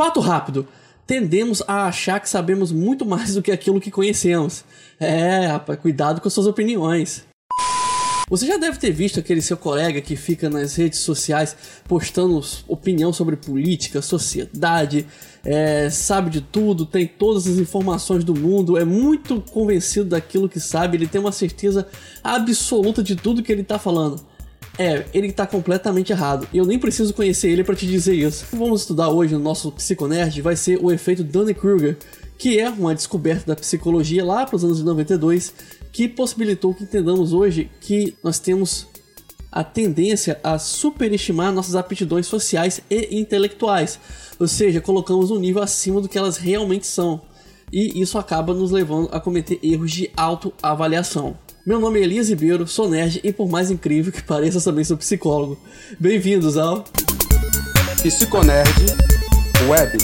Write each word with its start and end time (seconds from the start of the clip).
Fato 0.00 0.18
rápido. 0.18 0.66
Tendemos 1.06 1.62
a 1.68 1.84
achar 1.84 2.20
que 2.20 2.30
sabemos 2.30 2.72
muito 2.72 3.04
mais 3.04 3.34
do 3.34 3.42
que 3.42 3.52
aquilo 3.52 3.78
que 3.78 3.90
conhecemos. 3.90 4.64
É, 4.98 5.48
rapaz, 5.48 5.78
cuidado 5.78 6.22
com 6.22 6.30
suas 6.30 6.46
opiniões. 6.46 7.26
Você 8.30 8.46
já 8.46 8.56
deve 8.56 8.78
ter 8.78 8.92
visto 8.92 9.20
aquele 9.20 9.42
seu 9.42 9.58
colega 9.58 10.00
que 10.00 10.16
fica 10.16 10.48
nas 10.48 10.74
redes 10.74 11.00
sociais 11.00 11.54
postando 11.86 12.40
opinião 12.66 13.12
sobre 13.12 13.36
política, 13.36 14.00
sociedade, 14.00 15.04
é, 15.44 15.90
sabe 15.90 16.30
de 16.30 16.40
tudo, 16.40 16.86
tem 16.86 17.06
todas 17.06 17.46
as 17.46 17.58
informações 17.58 18.24
do 18.24 18.34
mundo, 18.34 18.78
é 18.78 18.86
muito 18.86 19.42
convencido 19.52 20.08
daquilo 20.08 20.48
que 20.48 20.58
sabe, 20.58 20.96
ele 20.96 21.08
tem 21.08 21.20
uma 21.20 21.30
certeza 21.30 21.86
absoluta 22.24 23.02
de 23.02 23.16
tudo 23.16 23.42
que 23.42 23.52
ele 23.52 23.60
está 23.60 23.78
falando. 23.78 24.29
É, 24.80 25.04
ele 25.12 25.26
está 25.26 25.46
completamente 25.46 26.10
errado. 26.10 26.48
Eu 26.54 26.64
nem 26.64 26.78
preciso 26.78 27.12
conhecer 27.12 27.50
ele 27.50 27.62
para 27.62 27.76
te 27.76 27.86
dizer 27.86 28.14
isso. 28.14 28.46
O 28.46 28.48
que 28.48 28.56
vamos 28.56 28.80
estudar 28.80 29.10
hoje 29.10 29.34
no 29.34 29.40
nosso 29.40 29.70
Psiconerd 29.72 30.40
vai 30.40 30.56
ser 30.56 30.82
o 30.82 30.90
efeito 30.90 31.22
Dunning-Kruger, 31.22 31.98
que 32.38 32.58
é 32.58 32.70
uma 32.70 32.94
descoberta 32.94 33.48
da 33.48 33.54
psicologia 33.54 34.24
lá 34.24 34.46
para 34.46 34.56
os 34.56 34.64
anos 34.64 34.82
92, 34.82 35.52
que 35.92 36.08
possibilitou 36.08 36.72
que 36.72 36.84
entendamos 36.84 37.34
hoje 37.34 37.70
que 37.78 38.16
nós 38.24 38.38
temos 38.38 38.86
a 39.52 39.62
tendência 39.62 40.40
a 40.42 40.58
superestimar 40.58 41.52
nossas 41.52 41.76
aptidões 41.76 42.26
sociais 42.26 42.80
e 42.88 43.20
intelectuais, 43.20 44.00
ou 44.38 44.48
seja, 44.48 44.80
colocamos 44.80 45.30
um 45.30 45.38
nível 45.38 45.62
acima 45.62 46.00
do 46.00 46.08
que 46.08 46.16
elas 46.16 46.38
realmente 46.38 46.86
são. 46.86 47.20
E 47.70 48.00
isso 48.00 48.16
acaba 48.16 48.54
nos 48.54 48.70
levando 48.70 49.10
a 49.12 49.20
cometer 49.20 49.60
erros 49.62 49.92
de 49.92 50.10
autoavaliação. 50.16 51.36
Meu 51.66 51.78
nome 51.78 52.00
é 52.00 52.04
Elias 52.04 52.30
Ribeiro, 52.30 52.66
sou 52.66 52.88
nerd 52.88 53.20
e 53.22 53.30
por 53.34 53.46
mais 53.46 53.70
incrível 53.70 54.10
que 54.10 54.22
pareça, 54.22 54.58
também 54.62 54.82
sou 54.82 54.96
psicólogo. 54.96 55.58
Bem-vindos 55.98 56.56
ao 56.56 56.84
Psiconerd 58.02 58.70
Web. 59.68 59.98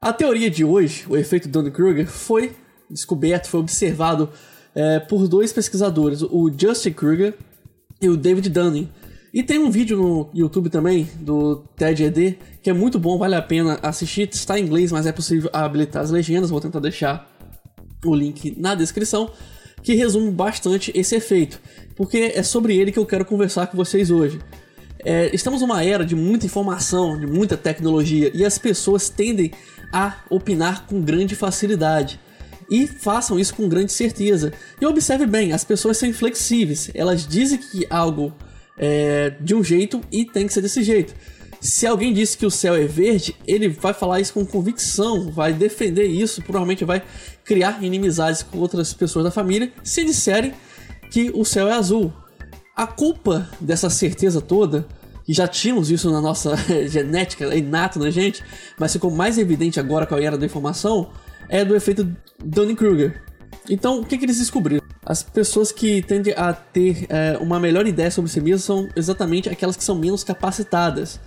A 0.00 0.10
teoria 0.10 0.48
de 0.50 0.64
hoje, 0.64 1.04
o 1.06 1.18
efeito 1.18 1.50
Dunning-Kruger, 1.50 2.06
foi 2.06 2.52
descoberto, 2.88 3.46
foi 3.46 3.60
observado 3.60 4.30
é, 4.74 5.00
por 5.00 5.28
dois 5.28 5.52
pesquisadores, 5.52 6.22
o 6.22 6.50
Justin 6.50 6.92
Kruger 6.92 7.34
e 8.00 8.08
o 8.08 8.16
David 8.16 8.48
Dunning. 8.48 8.88
E 9.34 9.42
tem 9.42 9.58
um 9.58 9.70
vídeo 9.70 9.98
no 9.98 10.30
YouTube 10.32 10.70
também, 10.70 11.10
do 11.20 11.56
TED-ED, 11.76 12.38
que 12.62 12.70
é 12.70 12.72
muito 12.72 12.98
bom, 12.98 13.18
vale 13.18 13.34
a 13.34 13.42
pena 13.42 13.78
assistir. 13.82 14.30
Está 14.32 14.58
em 14.58 14.62
inglês, 14.62 14.92
mas 14.92 15.06
é 15.06 15.12
possível 15.12 15.50
habilitar 15.52 16.02
as 16.02 16.10
legendas, 16.10 16.48
vou 16.48 16.60
tentar 16.60 16.80
deixar 16.80 17.33
o 18.10 18.14
link 18.14 18.54
na 18.58 18.74
descrição, 18.74 19.30
que 19.82 19.94
resume 19.94 20.30
bastante 20.30 20.90
esse 20.94 21.14
efeito, 21.14 21.60
porque 21.94 22.32
é 22.34 22.42
sobre 22.42 22.76
ele 22.76 22.90
que 22.90 22.98
eu 22.98 23.06
quero 23.06 23.24
conversar 23.24 23.66
com 23.66 23.76
vocês 23.76 24.10
hoje. 24.10 24.40
É, 25.04 25.30
estamos 25.34 25.60
numa 25.60 25.84
era 25.84 26.04
de 26.04 26.14
muita 26.14 26.46
informação, 26.46 27.18
de 27.18 27.26
muita 27.26 27.56
tecnologia, 27.56 28.30
e 28.34 28.44
as 28.44 28.56
pessoas 28.56 29.10
tendem 29.10 29.50
a 29.92 30.16
opinar 30.30 30.86
com 30.86 31.00
grande 31.02 31.34
facilidade. 31.34 32.18
E 32.70 32.86
façam 32.86 33.38
isso 33.38 33.54
com 33.54 33.68
grande 33.68 33.92
certeza. 33.92 34.52
E 34.80 34.86
observe 34.86 35.26
bem, 35.26 35.52
as 35.52 35.64
pessoas 35.64 35.98
são 35.98 36.08
inflexíveis. 36.08 36.90
Elas 36.94 37.26
dizem 37.26 37.58
que 37.58 37.86
algo 37.90 38.34
é 38.78 39.34
de 39.40 39.54
um 39.54 39.62
jeito 39.62 40.00
e 40.10 40.24
tem 40.24 40.46
que 40.46 40.52
ser 40.52 40.62
desse 40.62 40.82
jeito. 40.82 41.14
Se 41.64 41.86
alguém 41.86 42.12
disse 42.12 42.36
que 42.36 42.44
o 42.44 42.50
céu 42.50 42.74
é 42.74 42.86
verde, 42.86 43.34
ele 43.46 43.70
vai 43.70 43.94
falar 43.94 44.20
isso 44.20 44.34
com 44.34 44.44
convicção, 44.44 45.30
vai 45.30 45.50
defender 45.50 46.04
isso, 46.04 46.42
provavelmente 46.42 46.84
vai 46.84 47.02
criar 47.42 47.82
inimizades 47.82 48.42
com 48.42 48.58
outras 48.58 48.92
pessoas 48.92 49.24
da 49.24 49.30
família 49.30 49.72
se 49.82 50.04
disserem 50.04 50.52
que 51.10 51.32
o 51.34 51.42
céu 51.42 51.66
é 51.66 51.72
azul. 51.72 52.12
A 52.76 52.86
culpa 52.86 53.48
dessa 53.58 53.88
certeza 53.88 54.42
toda 54.42 54.86
e 55.26 55.32
já 55.32 55.48
tínhamos 55.48 55.90
isso 55.90 56.10
na 56.10 56.20
nossa 56.20 56.54
genética, 56.86 57.46
é 57.46 57.56
inato 57.56 57.98
na 57.98 58.10
gente, 58.10 58.44
mas 58.78 58.92
ficou 58.92 59.10
mais 59.10 59.38
evidente 59.38 59.80
agora 59.80 60.04
com 60.04 60.16
a 60.16 60.22
era 60.22 60.36
da 60.36 60.44
informação, 60.44 61.12
é 61.48 61.64
do 61.64 61.74
efeito 61.74 62.14
Dunning-Kruger. 62.44 63.22
Então, 63.70 64.00
o 64.00 64.04
que, 64.04 64.18
que, 64.18 64.26
eles 64.26 64.36
descobriram? 64.36 64.82
As 65.02 65.22
pessoas 65.22 65.72
que 65.72 66.02
tendem 66.02 66.34
a 66.36 66.52
ter 66.52 67.06
é, 67.08 67.38
uma 67.40 67.58
melhor 67.58 67.86
ideia 67.86 68.10
sobre 68.10 68.30
si 68.30 68.38
mesmas 68.38 68.64
são 68.64 68.86
exatamente 68.94 69.48
aquelas 69.48 69.78
que 69.78 69.84
são 69.84 69.94
menos 69.94 70.22
capacitadas. 70.22 71.18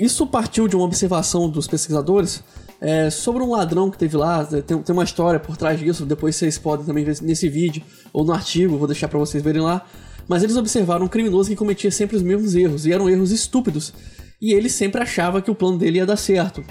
Isso 0.00 0.26
partiu 0.26 0.66
de 0.66 0.74
uma 0.74 0.84
observação 0.84 1.48
dos 1.48 1.66
pesquisadores 1.66 2.42
é, 2.80 3.10
sobre 3.10 3.42
um 3.42 3.50
ladrão 3.50 3.90
que 3.90 3.98
teve 3.98 4.16
lá. 4.16 4.44
Tem, 4.44 4.78
tem, 4.82 4.92
uma 4.94 5.04
história 5.04 5.38
por 5.38 5.56
trás 5.56 5.78
disso, 5.78 6.06
depois 6.06 6.34
vocês 6.36 6.58
podem 6.58 6.86
também 6.86 7.04
ver 7.04 7.18
nesse 7.22 7.48
vídeo 7.48 7.82
ou 8.12 8.24
no 8.24 8.32
artigo, 8.32 8.78
vou 8.78 8.86
deixar 8.86 9.08
para 9.08 9.18
vocês 9.18 9.42
verem 9.42 9.62
lá 9.62 9.86
mas 10.30 10.44
eles 10.44 10.56
observaram 10.56 11.06
um 11.06 11.08
criminoso 11.08 11.50
que 11.50 11.56
cometia 11.56 11.90
sempre 11.90 12.16
os 12.16 12.22
mesmos 12.22 12.54
erros, 12.54 12.86
e 12.86 12.92
eram 12.92 13.10
erros 13.10 13.32
estúpidos, 13.32 13.92
e 14.40 14.52
ele 14.52 14.68
sempre 14.68 15.02
achava 15.02 15.42
que 15.42 15.50
o 15.50 15.56
plano 15.56 15.76
dele 15.76 15.98
ia 15.98 16.06
dar 16.06 16.16
certo. 16.16 16.64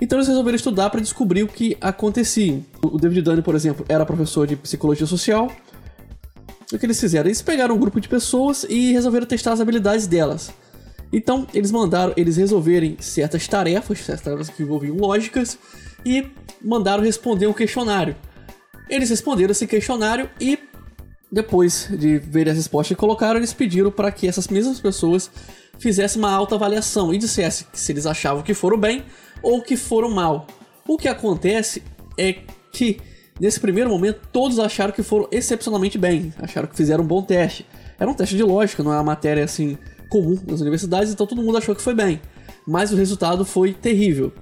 Então 0.00 0.16
eles 0.16 0.28
resolveram 0.28 0.54
estudar 0.54 0.90
para 0.90 1.00
descobrir 1.00 1.42
o 1.42 1.48
que 1.48 1.76
acontecia. 1.80 2.60
O 2.80 2.98
David 2.98 3.22
Dunn, 3.22 3.42
por 3.42 3.56
exemplo, 3.56 3.84
era 3.88 4.06
professor 4.06 4.46
de 4.46 4.54
psicologia 4.54 5.08
social. 5.08 5.50
O 6.72 6.78
que 6.78 6.86
eles 6.86 7.00
fizeram? 7.00 7.26
Eles 7.26 7.42
pegaram 7.42 7.74
um 7.74 7.78
grupo 7.78 8.00
de 8.00 8.08
pessoas 8.08 8.64
e 8.68 8.92
resolveram 8.92 9.26
testar 9.26 9.54
as 9.54 9.60
habilidades 9.60 10.06
delas. 10.06 10.52
Então, 11.12 11.46
eles 11.52 11.70
mandaram 11.70 12.12
eles 12.16 12.36
resolverem 12.36 12.96
certas 13.00 13.46
tarefas, 13.48 13.98
certas 13.98 14.24
tarefas 14.24 14.48
que 14.48 14.62
envolviam 14.62 14.96
lógicas, 14.96 15.58
e 16.04 16.26
mandaram 16.62 17.02
responder 17.02 17.46
um 17.46 17.52
questionário. 17.52 18.16
Eles 18.88 19.10
responderam 19.10 19.52
esse 19.52 19.66
questionário 19.66 20.28
e 20.40 20.58
depois 21.30 21.88
de 21.90 22.18
ver 22.18 22.48
as 22.48 22.56
respostas 22.56 22.96
que 22.96 23.00
colocaram, 23.00 23.38
eles 23.38 23.52
pediram 23.52 23.90
para 23.90 24.10
que 24.10 24.26
essas 24.26 24.48
mesmas 24.48 24.80
pessoas 24.80 25.30
fizessem 25.78 26.20
uma 26.20 26.32
autoavaliação 26.32 27.14
e 27.14 27.18
dissessem 27.18 27.66
se 27.72 27.92
eles 27.92 28.04
achavam 28.04 28.42
que 28.42 28.52
foram 28.52 28.76
bem 28.76 29.04
ou 29.42 29.62
que 29.62 29.76
foram 29.76 30.10
mal. 30.10 30.46
O 30.86 30.96
que 30.96 31.08
acontece 31.08 31.82
é 32.18 32.36
que 32.72 33.00
nesse 33.38 33.60
primeiro 33.60 33.88
momento 33.88 34.20
todos 34.32 34.58
acharam 34.58 34.92
que 34.92 35.02
foram 35.02 35.28
excepcionalmente 35.30 35.96
bem, 35.96 36.34
acharam 36.38 36.66
que 36.66 36.76
fizeram 36.76 37.04
um 37.04 37.06
bom 37.06 37.22
teste. 37.22 37.64
Era 37.98 38.10
um 38.10 38.14
teste 38.14 38.36
de 38.36 38.42
lógica, 38.42 38.82
não 38.82 38.92
é 38.92 38.96
uma 38.96 39.04
matéria 39.04 39.44
assim 39.44 39.78
comum 40.10 40.38
nas 40.46 40.60
universidades, 40.60 41.12
então 41.12 41.26
todo 41.26 41.40
mundo 41.40 41.56
achou 41.56 41.74
que 41.74 41.80
foi 41.80 41.94
bem. 41.94 42.20
Mas 42.66 42.92
o 42.92 42.96
resultado 42.96 43.44
foi 43.44 43.72
terrível. 43.72 44.32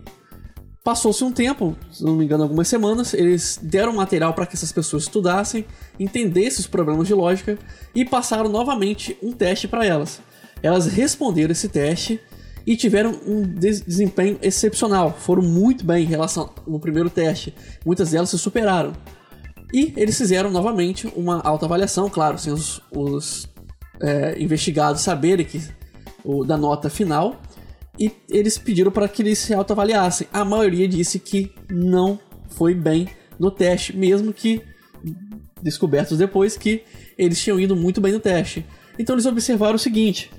Passou-se 0.82 1.22
um 1.22 1.30
tempo, 1.30 1.76
se 1.92 2.02
não 2.02 2.16
me 2.16 2.24
engano, 2.24 2.44
algumas 2.44 2.66
semanas, 2.66 3.12
eles 3.12 3.60
deram 3.62 3.92
material 3.92 4.32
para 4.32 4.46
que 4.46 4.56
essas 4.56 4.72
pessoas 4.72 5.02
estudassem, 5.02 5.64
entendessem 6.00 6.60
os 6.60 6.66
problemas 6.66 7.06
de 7.06 7.12
lógica 7.12 7.58
e 7.94 8.04
passaram 8.04 8.48
novamente 8.48 9.16
um 9.22 9.30
teste 9.30 9.68
para 9.68 9.84
elas. 9.84 10.20
Elas 10.62 10.86
responderam 10.86 11.52
esse 11.52 11.68
teste 11.68 12.18
e 12.66 12.76
tiveram 12.76 13.18
um 13.26 13.42
desempenho 13.42 14.38
excepcional, 14.40 15.14
foram 15.18 15.42
muito 15.42 15.84
bem 15.84 16.04
em 16.04 16.08
relação 16.08 16.50
ao 16.66 16.80
primeiro 16.80 17.10
teste. 17.10 17.54
Muitas 17.84 18.10
delas 18.10 18.30
se 18.30 18.38
superaram. 18.38 18.92
E 19.72 19.92
eles 19.96 20.16
fizeram 20.16 20.50
novamente 20.50 21.10
uma 21.14 21.40
autoavaliação, 21.42 22.08
claro, 22.08 22.38
sem 22.38 22.52
os, 22.52 22.80
os 22.90 23.46
é, 24.00 24.41
investigados 24.41 25.03
saberem 25.03 25.44
que, 25.44 25.60
o, 26.25 26.44
da 26.44 26.56
nota 26.56 26.91
final 26.91 27.41
e 27.98 28.12
eles 28.31 28.56
pediram 28.56 28.92
para 28.92 29.09
que 29.09 29.22
eles 29.22 29.38
se 29.38 29.53
autoavaliassem. 29.53 30.28
A 30.32 30.44
maioria 30.44 30.86
disse 30.86 31.19
que 31.19 31.53
não 31.69 32.19
foi 32.50 32.75
bem 32.75 33.08
no 33.38 33.50
teste, 33.50 33.97
mesmo 33.97 34.32
que 34.32 34.62
descobertos 35.60 36.19
depois 36.19 36.56
que 36.56 36.82
eles 37.16 37.41
tinham 37.41 37.58
ido 37.58 37.75
muito 37.75 38.00
bem 38.00 38.12
no 38.12 38.20
teste. 38.20 38.64
Então 38.98 39.14
eles 39.14 39.26
observaram 39.26 39.75
o 39.75 39.78
seguinte: 39.78 40.31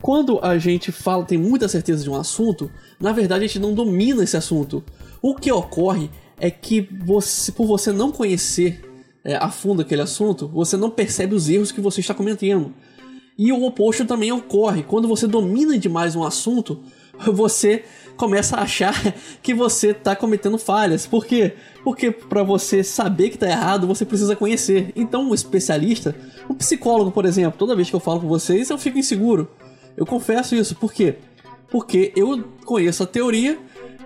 quando 0.00 0.38
a 0.42 0.56
gente 0.56 0.90
fala, 0.90 1.24
tem 1.24 1.36
muita 1.36 1.68
certeza 1.68 2.02
de 2.02 2.10
um 2.10 2.16
assunto, 2.16 2.70
na 2.98 3.12
verdade 3.12 3.44
a 3.44 3.46
gente 3.46 3.58
não 3.58 3.74
domina 3.74 4.24
esse 4.24 4.36
assunto. 4.36 4.82
O 5.20 5.34
que 5.34 5.52
ocorre 5.52 6.10
é 6.38 6.50
que 6.50 6.88
você, 7.04 7.52
por 7.52 7.66
você 7.66 7.92
não 7.92 8.10
conhecer 8.10 8.82
é, 9.24 9.36
a 9.36 9.50
fundo 9.50 9.82
aquele 9.82 10.02
assunto, 10.02 10.48
você 10.48 10.76
não 10.76 10.90
percebe 10.90 11.34
os 11.34 11.48
erros 11.48 11.72
que 11.72 11.80
você 11.80 12.00
está 12.00 12.14
cometendo. 12.14 12.74
E 13.36 13.52
o 13.52 13.64
oposto 13.64 14.04
também 14.04 14.30
ocorre. 14.30 14.82
Quando 14.82 15.08
você 15.08 15.26
domina 15.26 15.76
demais 15.76 16.14
um 16.14 16.24
assunto, 16.24 16.80
você 17.32 17.84
começa 18.16 18.56
a 18.56 18.62
achar 18.62 18.94
que 19.42 19.52
você 19.52 19.88
está 19.88 20.14
cometendo 20.14 20.58
falhas. 20.58 21.06
Por 21.06 21.26
quê? 21.26 21.54
Porque 21.82 22.10
para 22.10 22.42
você 22.42 22.84
saber 22.84 23.28
que 23.28 23.36
está 23.36 23.48
errado, 23.48 23.86
você 23.86 24.04
precisa 24.04 24.36
conhecer. 24.36 24.92
Então, 24.94 25.28
um 25.28 25.34
especialista, 25.34 26.14
um 26.48 26.54
psicólogo, 26.54 27.10
por 27.10 27.24
exemplo, 27.24 27.58
toda 27.58 27.76
vez 27.76 27.90
que 27.90 27.96
eu 27.96 28.00
falo 28.00 28.20
com 28.20 28.28
vocês, 28.28 28.70
eu 28.70 28.78
fico 28.78 28.98
inseguro. 28.98 29.50
Eu 29.96 30.06
confesso 30.06 30.54
isso. 30.54 30.74
Por 30.76 30.92
quê? 30.92 31.16
Porque 31.70 32.12
eu 32.14 32.44
conheço 32.64 33.02
a 33.02 33.06
teoria, 33.06 33.58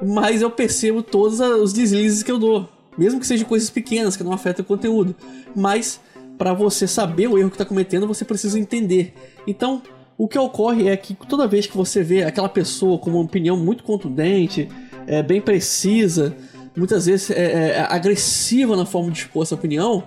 mas 0.02 0.42
eu 0.42 0.50
percebo 0.50 1.02
todos 1.02 1.40
os 1.40 1.72
deslizes 1.72 2.22
que 2.22 2.32
eu 2.32 2.38
dou. 2.38 2.68
Mesmo 2.96 3.20
que 3.20 3.26
sejam 3.26 3.46
coisas 3.46 3.70
pequenas 3.70 4.16
que 4.16 4.24
não 4.24 4.32
afetam 4.32 4.64
o 4.64 4.66
conteúdo. 4.66 5.14
Mas 5.54 6.00
para 6.38 6.54
você 6.54 6.86
saber 6.86 7.26
o 7.26 7.36
erro 7.36 7.50
que 7.50 7.56
está 7.56 7.64
cometendo, 7.64 8.06
você 8.06 8.24
precisa 8.24 8.58
entender. 8.58 9.12
Então, 9.46 9.82
o 10.16 10.28
que 10.28 10.38
ocorre 10.38 10.88
é 10.88 10.96
que 10.96 11.14
toda 11.14 11.46
vez 11.46 11.66
que 11.66 11.76
você 11.76 12.02
vê 12.02 12.22
aquela 12.22 12.48
pessoa 12.48 12.98
com 12.98 13.10
uma 13.10 13.20
opinião 13.20 13.56
muito 13.56 13.82
contundente, 13.82 14.68
é, 15.06 15.22
bem 15.22 15.40
precisa, 15.40 16.34
muitas 16.76 17.06
vezes 17.06 17.30
é, 17.30 17.70
é, 17.70 17.80
agressiva 17.80 18.76
na 18.76 18.86
forma 18.86 19.10
de 19.10 19.18
expor 19.18 19.42
essa 19.42 19.56
opinião, 19.56 20.04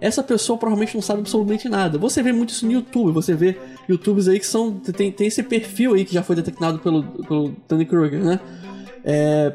essa 0.00 0.22
pessoa 0.22 0.58
provavelmente 0.58 0.94
não 0.94 1.02
sabe 1.02 1.20
absolutamente 1.20 1.68
nada. 1.68 1.98
Você 1.98 2.22
vê 2.22 2.32
muito 2.32 2.50
isso 2.50 2.66
no 2.66 2.72
YouTube, 2.72 3.12
você 3.12 3.34
vê 3.34 3.56
YouTubers 3.88 4.28
aí 4.28 4.38
que 4.38 4.46
são. 4.46 4.74
Tem, 4.74 5.10
tem 5.10 5.26
esse 5.26 5.42
perfil 5.42 5.94
aí 5.94 6.04
que 6.04 6.14
já 6.14 6.22
foi 6.22 6.36
detectado 6.36 6.78
pelo, 6.78 7.02
pelo 7.02 7.54
Danny 7.68 7.84
Kruger, 7.84 8.22
né? 8.22 8.40
É, 9.04 9.52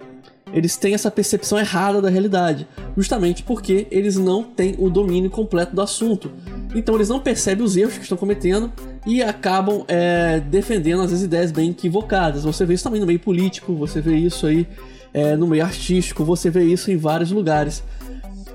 eles 0.52 0.76
têm 0.76 0.94
essa 0.94 1.10
percepção 1.10 1.58
errada 1.58 2.02
da 2.02 2.10
realidade, 2.10 2.68
justamente 2.96 3.44
porque 3.44 3.88
eles 3.90 4.18
não 4.18 4.44
têm 4.44 4.76
o 4.78 4.90
domínio 4.90 5.30
completo 5.30 5.76
do 5.76 5.82
assunto. 5.82 6.32
Então 6.76 6.96
eles 6.96 7.10
não 7.10 7.20
percebem 7.20 7.64
os 7.64 7.78
erros 7.78 7.98
que 7.98 8.04
estão 8.04 8.18
cometendo 8.18 8.72
e 9.06 9.22
acabam 9.24 9.84
é, 9.88 10.40
defendendo 10.40 11.02
às 11.02 11.10
vezes 11.10 11.26
ideias 11.26 11.52
bem 11.52 11.72
equivocadas. 11.72 12.44
Você 12.44 12.66
vê 12.66 12.74
isso 12.74 12.84
também 12.84 13.00
no 13.00 13.08
meio 13.08 13.20
político, 13.20 13.74
você 13.74 14.02
vê 14.02 14.16
isso 14.16 14.46
aí 14.46 14.68
é, 15.14 15.36
no 15.36 15.48
meio 15.48 15.64
artístico, 15.64 16.24
você 16.24 16.50
vê 16.50 16.64
isso 16.64 16.92
em 16.92 16.98
vários 16.98 17.32
lugares. 17.32 17.84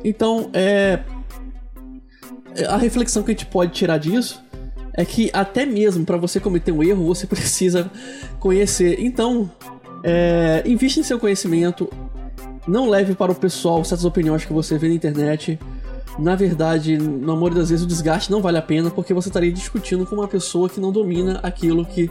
Então, 0.05 0.50
é, 0.52 1.00
a 2.69 2.76
reflexão 2.76 3.23
que 3.23 3.31
a 3.31 3.35
gente 3.35 3.46
pode 3.46 3.73
tirar 3.73 3.99
disso 3.99 4.43
é 4.94 5.05
que 5.05 5.31
até 5.32 5.64
mesmo 5.64 6.05
para 6.05 6.17
você 6.17 6.40
cometer 6.40 6.73
um 6.73 6.82
erro 6.82 7.05
você 7.05 7.26
precisa 7.29 7.90
conhecer. 8.40 9.00
Então, 9.00 9.50
é, 10.03 10.62
investe 10.67 11.00
em 11.00 11.03
seu 11.03 11.19
conhecimento, 11.19 11.89
não 12.67 12.89
leve 12.89 13.15
para 13.15 13.33
o 13.33 13.35
pessoal 13.35 13.85
certas 13.85 14.05
opiniões 14.05 14.45
que 14.45 14.53
você 14.53 14.79
vê 14.79 14.89
na 14.89 14.95
internet. 14.95 15.59
Na 16.19 16.35
verdade, 16.35 16.99
na 16.99 17.35
maioria 17.35 17.61
das 17.61 17.71
vezes 17.71 17.85
o 17.85 17.89
desgaste 17.89 18.31
não 18.31 18.43
vale 18.43 18.59
a 18.59 18.62
pena 18.62 18.91
porque 18.91 19.15
você 19.15 19.29
estaria 19.29 19.53
discutindo 19.53 20.05
com 20.05 20.17
uma 20.17 20.29
pessoa 20.29 20.69
que 20.69 20.81
não 20.81 20.91
domina 20.91 21.39
aquilo 21.43 21.85
que 21.85 22.11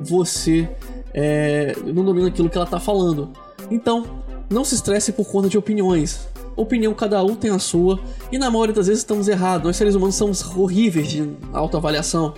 você 0.00 0.68
é, 1.14 1.76
não 1.84 2.04
domina 2.04 2.28
aquilo 2.28 2.50
que 2.50 2.56
ela 2.56 2.64
está 2.64 2.80
falando. 2.80 3.30
Então, 3.70 4.04
não 4.50 4.64
se 4.64 4.74
estresse 4.74 5.12
por 5.12 5.26
conta 5.26 5.48
de 5.48 5.56
opiniões. 5.56 6.28
Opinião 6.56 6.92
cada 6.94 7.22
um 7.24 7.34
tem 7.34 7.50
a 7.50 7.58
sua 7.58 7.98
e 8.30 8.38
na 8.38 8.50
maioria 8.50 8.74
das 8.74 8.88
vezes 8.88 9.00
estamos 9.00 9.28
errados. 9.28 9.66
Nós 9.66 9.76
seres 9.76 9.94
humanos 9.94 10.16
somos 10.16 10.44
horríveis 10.56 11.08
de 11.08 11.30
autoavaliação. 11.52 12.34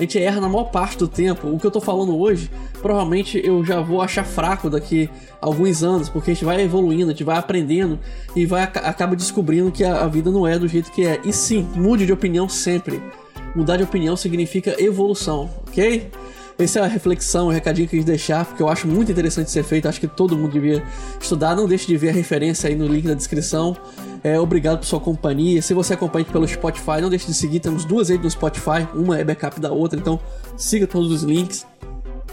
A 0.00 0.02
gente 0.02 0.18
erra 0.18 0.40
na 0.40 0.48
maior 0.48 0.64
parte 0.64 0.96
do 0.96 1.06
tempo. 1.06 1.46
O 1.46 1.58
que 1.58 1.66
eu 1.66 1.70
tô 1.70 1.78
falando 1.78 2.18
hoje, 2.18 2.50
provavelmente 2.80 3.38
eu 3.44 3.62
já 3.62 3.82
vou 3.82 4.00
achar 4.00 4.24
fraco 4.24 4.70
daqui 4.70 5.10
a 5.42 5.44
alguns 5.44 5.82
anos, 5.82 6.08
porque 6.08 6.30
a 6.30 6.34
gente 6.34 6.42
vai 6.42 6.62
evoluindo, 6.62 7.10
a 7.10 7.12
gente 7.12 7.22
vai 7.22 7.36
aprendendo 7.36 7.98
e 8.34 8.46
vai 8.46 8.62
acaba 8.62 9.14
descobrindo 9.14 9.70
que 9.70 9.84
a, 9.84 10.04
a 10.04 10.06
vida 10.08 10.30
não 10.30 10.46
é 10.46 10.58
do 10.58 10.66
jeito 10.66 10.90
que 10.90 11.04
é. 11.04 11.20
E 11.22 11.34
sim, 11.34 11.68
mude 11.74 12.06
de 12.06 12.14
opinião 12.14 12.48
sempre. 12.48 12.98
Mudar 13.54 13.76
de 13.76 13.82
opinião 13.82 14.16
significa 14.16 14.74
evolução, 14.82 15.50
ok? 15.68 16.10
Essa 16.60 16.80
é 16.80 16.82
a 16.82 16.86
reflexão, 16.86 17.46
o 17.46 17.50
recadinho 17.50 17.88
que 17.88 17.96
eu 17.96 18.00
quis 18.00 18.04
deixar, 18.04 18.44
porque 18.44 18.62
eu 18.62 18.68
acho 18.68 18.86
muito 18.86 19.10
interessante 19.10 19.50
ser 19.50 19.62
feito, 19.62 19.88
acho 19.88 19.98
que 19.98 20.06
todo 20.06 20.36
mundo 20.36 20.52
devia 20.52 20.84
estudar. 21.18 21.56
Não 21.56 21.66
deixe 21.66 21.86
de 21.86 21.96
ver 21.96 22.10
a 22.10 22.12
referência 22.12 22.68
aí 22.68 22.74
no 22.74 22.86
link 22.86 23.06
da 23.06 23.14
descrição. 23.14 23.74
É, 24.22 24.38
obrigado 24.38 24.80
por 24.80 24.84
sua 24.84 25.00
companhia. 25.00 25.62
Se 25.62 25.72
você 25.72 25.94
acompanha 25.94 26.26
pelo 26.26 26.46
Spotify, 26.46 27.00
não 27.00 27.08
deixe 27.08 27.26
de 27.26 27.32
seguir. 27.32 27.60
Temos 27.60 27.86
duas 27.86 28.10
aí 28.10 28.18
no 28.18 28.30
Spotify, 28.30 28.86
uma 28.94 29.18
é 29.18 29.24
backup 29.24 29.58
da 29.58 29.72
outra, 29.72 29.98
então 29.98 30.20
siga 30.54 30.86
todos 30.86 31.10
os 31.10 31.22
links. 31.22 31.66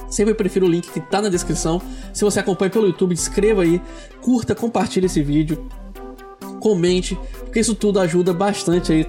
Sempre 0.10 0.34
prefiro 0.34 0.66
o 0.66 0.70
link 0.70 0.92
que 0.92 1.00
está 1.00 1.22
na 1.22 1.30
descrição. 1.30 1.82
Se 2.14 2.26
você 2.26 2.42
acompanha 2.42 2.70
pelo 2.70 2.88
YouTube, 2.88 3.14
inscreva 3.14 3.62
aí, 3.62 3.82
curta, 4.22 4.54
compartilhe 4.54 5.06
esse 5.06 5.24
vídeo, 5.24 5.70
comente, 6.60 7.18
porque 7.46 7.62
isso 7.62 7.74
tudo 7.74 7.98
ajuda 8.00 8.34
bastante 8.34 8.92
aí 8.92 9.08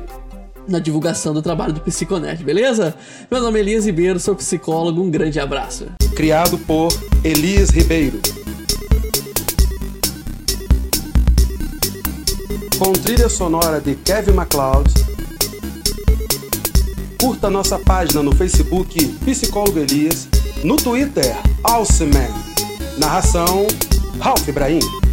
na 0.69 0.79
divulgação 0.79 1.33
do 1.33 1.41
trabalho 1.41 1.73
do 1.73 1.81
Psiconerd, 1.81 2.45
beleza? 2.45 2.95
Meu 3.31 3.41
nome 3.41 3.59
é 3.59 3.63
Elias 3.63 3.87
Ribeiro, 3.87 4.21
sou 4.21 4.37
psicólogo, 4.37 5.01
um 5.01 5.11
grande 5.11 5.41
abraço. 5.41 5.87
Criado 6.15 6.59
por 6.59 6.89
Elias 7.25 7.71
Ribeiro. 7.71 8.21
Com 12.79 12.93
trilha 12.93 13.29
sonora 13.29 13.81
de 13.81 13.95
Kevin 13.97 14.33
MacLeod. 14.33 14.93
Curta 17.21 17.51
nossa 17.51 17.79
página 17.79 18.23
no 18.23 18.33
Facebook 18.35 19.07
Psicólogo 19.25 19.79
Elias, 19.79 20.29
no 20.63 20.77
Twitter 20.77 21.37
Alceman. 21.65 22.31
Narração 22.99 23.67
Ralph 24.21 24.47
Ibrahim. 24.47 25.08